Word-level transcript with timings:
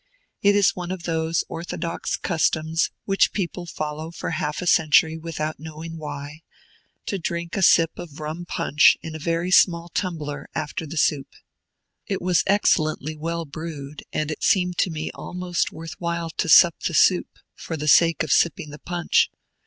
It 0.41 0.55
is 0.55 0.75
one 0.75 0.89
of 0.89 1.03
those 1.03 1.43
orthodox 1.47 2.17
customs 2.17 2.89
which 3.05 3.33
people 3.33 3.67
follow 3.67 4.09
for 4.09 4.31
half 4.31 4.59
a 4.59 4.65
century 4.65 5.15
without 5.15 5.59
knowing 5.59 5.95
why, 5.99 6.41
to 7.05 7.19
drink 7.19 7.55
a 7.55 7.61
sip 7.61 7.91
of 7.99 8.19
rum 8.19 8.45
punch, 8.47 8.97
in 9.03 9.13
a 9.15 9.19
very 9.19 9.51
small 9.51 9.89
tumbler, 9.89 10.49
after 10.55 10.87
the 10.87 10.97
soup. 10.97 11.27
It 12.07 12.19
was 12.19 12.41
excellently 12.47 13.15
well 13.15 13.45
brewed, 13.45 14.01
and 14.11 14.31
it 14.31 14.41
seemed 14.43 14.79
to 14.79 14.89
me 14.89 15.11
almost 15.13 15.71
worth 15.71 15.93
while 15.99 16.31
to 16.31 16.49
sup 16.49 16.79
the 16.79 16.95
soup 16.95 17.27
for 17.53 17.77
the 17.77 17.87
sake 17.87 18.23
of 18.23 18.31
sipping 18.31 18.71
the 18.71 18.79
punch. 18.79 19.29